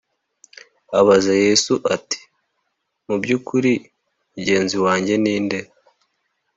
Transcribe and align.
Abaza 0.99 1.33
yesu 1.45 1.73
ati 1.95 2.19
mu 3.05 3.15
by 3.21 3.31
ukuri 3.37 3.71
mugenzi 4.33 4.77
wanjye 4.85 5.13
ni 5.23 5.35
nde 5.43 5.59